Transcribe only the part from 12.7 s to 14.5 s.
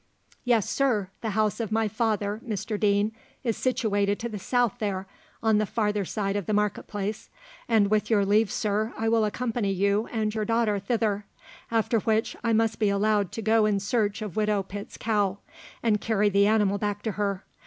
be allowed to go in search of